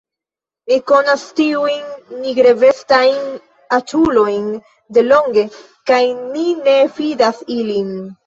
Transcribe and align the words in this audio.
Mi 0.69 0.77
konas 0.91 1.25
tiujn 1.39 1.91
nigravestajn 2.21 3.19
aĉulojn 3.77 4.49
delonge, 4.99 5.43
kaj 5.91 6.01
mi 6.23 6.47
ne 6.69 6.75
fidas 6.97 7.45
ilin. 7.57 7.93